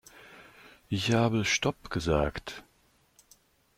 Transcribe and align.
Ich 0.89 1.11
habe 1.11 1.45
stopp 1.45 1.91
gesagt. 1.91 2.63